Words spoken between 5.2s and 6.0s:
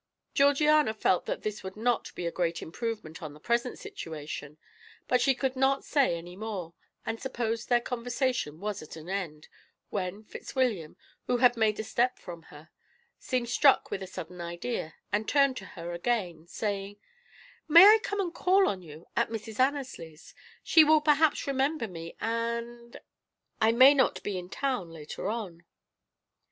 she could not